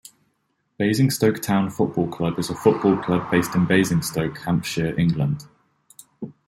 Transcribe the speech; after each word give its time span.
Basingstoke 0.79 1.43
Town 1.43 1.69
Football 1.69 2.07
Club 2.07 2.39
is 2.39 2.49
a 2.49 2.55
football 2.55 2.97
club 2.97 3.29
based 3.29 3.53
in 3.53 3.67
Basingstoke, 3.67 4.35
Hampshire, 4.39 4.99
England. 4.99 5.45